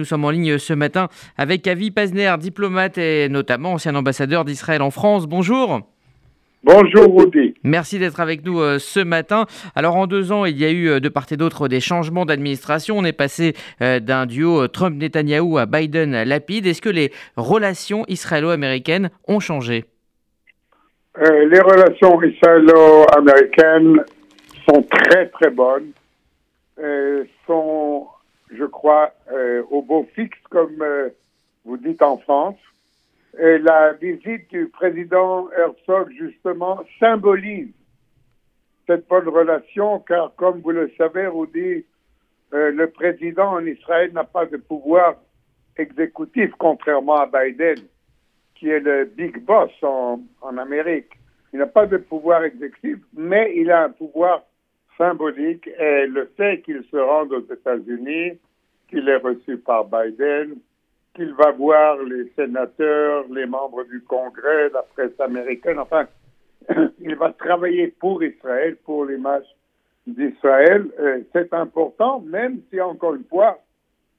[0.00, 4.80] Nous sommes en ligne ce matin avec Avi Pazner, diplomate et notamment ancien ambassadeur d'Israël
[4.80, 5.26] en France.
[5.26, 5.80] Bonjour.
[6.62, 7.54] Bonjour Rudy.
[7.64, 9.46] Merci d'être avec nous euh, ce matin.
[9.74, 12.26] Alors en deux ans, il y a eu euh, de part et d'autre des changements
[12.26, 12.96] d'administration.
[12.96, 16.68] On est passé euh, d'un duo Trump-Netanyahou à Biden-Lapide.
[16.68, 19.84] Est-ce que les relations israélo-américaines ont changé?
[21.20, 24.04] Les relations israélo-américaines
[24.64, 25.90] sont très très bonnes.
[27.48, 28.06] sont
[28.50, 31.10] je crois, euh, au beau fixe, comme euh,
[31.64, 32.56] vous dites en France.
[33.38, 37.68] Et la visite du président Herzog, justement, symbolise
[38.86, 41.84] cette bonne relation, car comme vous le savez, Rudy,
[42.54, 45.16] euh, le président en Israël n'a pas de pouvoir
[45.76, 47.76] exécutif, contrairement à Biden,
[48.54, 51.12] qui est le big boss en, en Amérique.
[51.52, 54.42] Il n'a pas de pouvoir exécutif, mais il a un pouvoir
[54.98, 58.32] symbolique et le fait qu'il se rende aux États-Unis,
[58.90, 60.56] qu'il est reçu par Biden,
[61.14, 66.06] qu'il va voir les sénateurs, les membres du Congrès, la presse américaine, enfin,
[67.00, 69.46] il va travailler pour Israël, pour l'image
[70.06, 70.86] d'Israël.
[70.98, 73.58] Euh, c'est important, même si, encore une fois,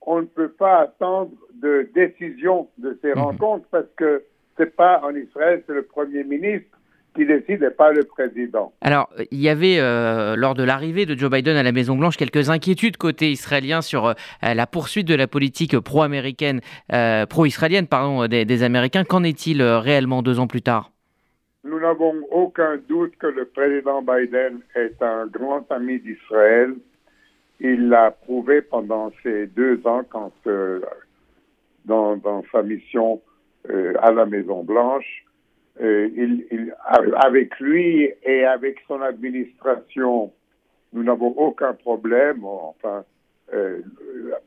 [0.01, 3.19] on ne peut pas attendre de décision de ces mhm.
[3.19, 4.23] rencontres parce que
[4.57, 6.78] c'est pas en Israël, c'est le Premier ministre
[7.15, 8.71] qui décide et pas le président.
[8.81, 12.49] Alors, il y avait, euh, lors de l'arrivée de Joe Biden à la Maison-Blanche, quelques
[12.49, 16.61] inquiétudes côté israélien sur euh, la poursuite de la politique pro-américaine,
[16.93, 19.03] euh, pro-israélienne, pardon, des, Américains.
[19.03, 20.91] Qu'en est-il réellement deux ans plus tard?
[21.63, 26.73] Nous n'avons aucun doute que le président Biden est un grand ami d'Israël.
[27.59, 30.31] Il l'a prouvé pendant ces deux ans quand,
[31.85, 33.21] dans, dans, sa mission
[33.67, 35.25] à la Maison-Blanche.
[35.81, 36.09] Euh,
[37.15, 40.33] avec lui et avec son administration,
[40.91, 42.43] nous n'avons aucun problème.
[42.43, 43.05] Enfin,
[43.53, 43.79] euh,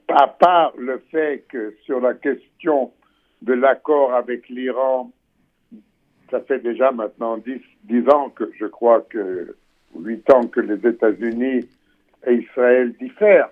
[0.08, 2.92] à part le fait que sur la question
[3.40, 5.10] de l'accord avec l'Iran,
[6.30, 9.56] ça fait déjà maintenant dix ans que je crois que,
[9.98, 11.66] huit ans que les États-Unis
[12.26, 13.50] et Israël diffèrent.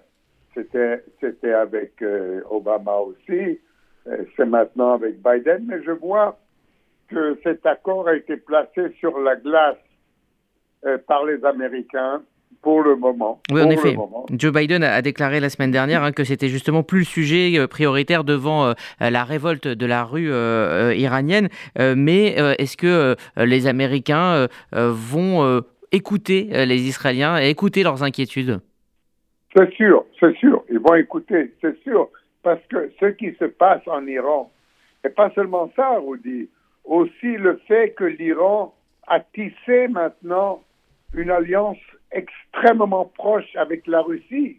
[0.52, 3.58] C'était, c'était avec euh, Obama aussi,
[4.36, 6.38] c'est maintenant avec Biden, mais je vois
[7.10, 9.76] que cet accord a été placé sur la glace
[10.86, 12.22] euh, par les Américains
[12.62, 13.40] pour le moment.
[13.50, 13.96] Oui, en effet.
[14.30, 17.66] Joe Biden a déclaré la semaine dernière hein, que c'était justement plus le sujet euh,
[17.66, 20.30] prioritaire devant euh, la révolte de la rue
[20.96, 21.48] iranienne.
[21.78, 28.60] mais est-ce que les Américains vont écouter les Israéliens et écouter leurs inquiétudes?
[29.56, 30.64] C'est sûr, c'est sûr.
[30.70, 32.08] Ils vont écouter, c'est sûr.
[32.42, 34.50] Parce que ce qui se passe en Iran,
[35.04, 36.48] et pas seulement ça, Rudy,
[36.90, 38.74] aussi le fait que l'Iran
[39.06, 40.62] a tissé maintenant
[41.14, 41.78] une alliance
[42.10, 44.58] extrêmement proche avec la Russie.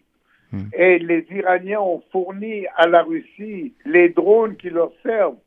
[0.52, 0.68] Hmm.
[0.74, 5.38] Et les Iraniens ont fourni à la Russie les drones qui leur servent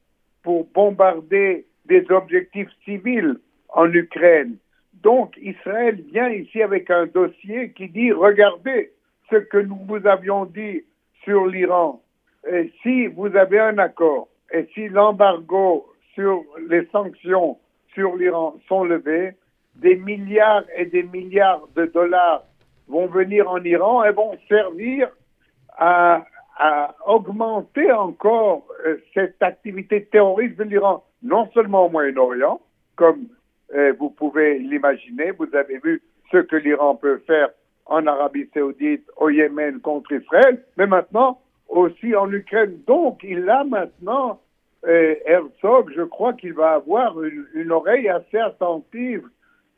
[0.43, 3.39] pour bombarder des objectifs civils
[3.71, 4.57] en Ukraine.
[5.03, 8.93] Donc Israël vient ici avec un dossier qui dit, regardez
[9.31, 10.85] ce que nous vous avions dit
[11.25, 12.03] sur l'Iran.
[12.83, 17.59] Si vous avez un accord et si l'embargo sur les sanctions
[17.95, 19.35] sur l'Iran sont levées,
[19.77, 22.45] des milliards et des milliards de dollars
[22.89, 25.09] vont venir en Iran et vont servir
[25.77, 26.25] à,
[27.07, 32.61] augmenter encore euh, cette activité terroriste de l'Iran, non seulement au Moyen-Orient,
[32.95, 33.27] comme
[33.75, 37.49] euh, vous pouvez l'imaginer, vous avez vu ce que l'Iran peut faire
[37.87, 42.79] en Arabie saoudite, au Yémen contre Israël, mais maintenant aussi en Ukraine.
[42.87, 44.41] Donc il a maintenant
[44.87, 49.27] Herzog, je crois qu'il va avoir une, oreille assez attentive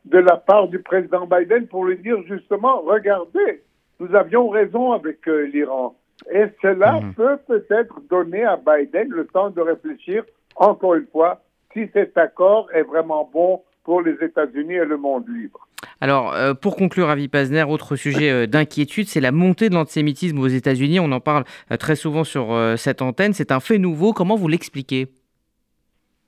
[0.05, 3.61] de la part du président Biden pour lui dire justement, regardez,
[3.99, 5.95] nous avions raison avec euh, l'Iran.
[6.31, 7.13] Et cela mhm.
[7.13, 10.23] peut peut-être donner à Biden le temps de réfléchir,
[10.55, 11.41] encore une fois,
[11.73, 15.66] si cet accord est vraiment bon pour les États-Unis et le monde libre.
[16.01, 20.39] Alors, euh, pour conclure, Avi Pazner, autre sujet euh, d'inquiétude, c'est la montée de l'antisémitisme
[20.39, 20.99] aux États-Unis.
[20.99, 23.33] On en parle euh, très souvent sur cette antenne.
[23.33, 24.13] C'est un fait nouveau.
[24.13, 25.07] Comment vous l'expliquez?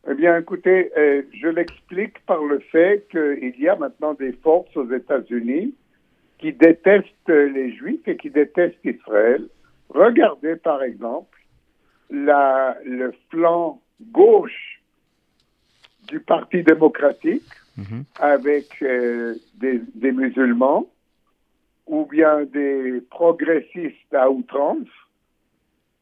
[0.10, 4.92] Eh bien, écoutez, je l'explique par le fait qu'il y a maintenant des forces aux
[4.92, 5.76] États-Unis
[6.40, 9.46] qui détestent les Juifs et qui détestent Israël.
[9.90, 11.38] Regardez, par exemple,
[12.10, 13.82] le flanc
[14.12, 14.82] gauche
[16.08, 17.44] du Parti démocratique
[17.80, 18.04] Mhm.
[18.20, 20.88] avec euh, des, musulmans
[21.88, 24.88] ou bien des progressistes à outrance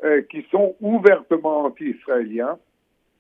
[0.03, 2.57] euh, qui sont ouvertement anti-israéliens,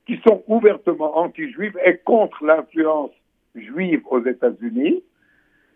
[0.07, 3.11] qui sont ouvertement anti-juifs et contre l'influence
[3.55, 5.03] juive aux États-Unis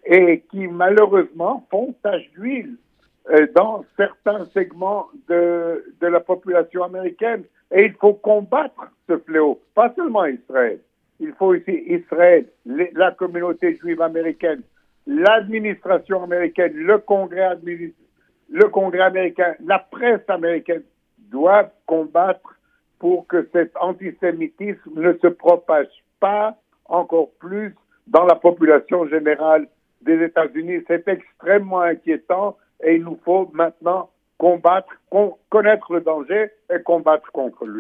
[0.05, 2.77] et qui malheureusement font tache d'huile
[3.29, 7.43] euh, dans certains segments de, de la population américaine.
[7.71, 10.79] Et il faut combattre ce fléau, pas seulement Israël.
[11.21, 14.63] Il faut aussi Israël, la communauté juive américaine,
[15.05, 17.57] l'administration américaine, le Congrès,
[18.49, 20.81] le Congrès américain, la presse américaine
[21.29, 22.57] doivent combattre
[22.97, 25.87] pour que cet antisémitisme ne se propage
[26.19, 27.75] pas encore plus
[28.07, 29.67] dans la population générale
[30.01, 30.83] des États-Unis.
[30.87, 34.09] C'est extrêmement inquiétant et il nous faut maintenant
[34.39, 34.89] combattre,
[35.49, 37.79] connaître le danger et combattre contre lui.